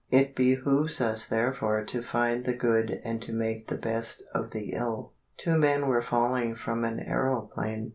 It 0.09 0.35
behooves 0.35 0.99
us 0.99 1.27
therefore 1.27 1.83
to 1.83 2.01
find 2.01 2.43
the 2.43 2.55
good 2.55 3.01
and 3.03 3.21
to 3.21 3.31
make 3.31 3.67
the 3.67 3.77
best 3.77 4.23
of 4.33 4.49
the 4.49 4.71
ill. 4.73 5.13
Two 5.37 5.55
men 5.57 5.85
were 5.87 6.01
falling 6.01 6.55
from 6.55 6.83
an 6.83 6.99
aeroplane. 7.01 7.89